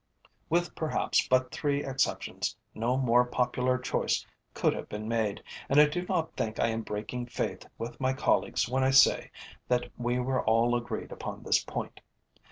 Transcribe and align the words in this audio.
With 0.49 0.73
perhaps 0.73 1.27
but 1.27 1.51
three 1.51 1.85
exceptions, 1.85 2.55
no 2.73 2.97
more 2.97 3.23
popular 3.23 3.77
choice 3.77 4.25
could 4.55 4.73
have 4.73 4.89
been 4.89 5.07
made, 5.07 5.43
and 5.69 5.79
I 5.79 5.85
do 5.85 6.07
not 6.07 6.35
think 6.35 6.59
I 6.59 6.69
am 6.69 6.81
breaking 6.81 7.27
faith 7.27 7.67
with 7.77 8.01
my 8.01 8.13
colleagues 8.13 8.67
when 8.67 8.83
I 8.83 8.89
say 8.89 9.29
that 9.67 9.91
we 9.99 10.17
were 10.17 10.43
all 10.43 10.75
agreed 10.75 11.11
upon 11.11 11.43
this 11.43 11.63
point. 11.63 12.01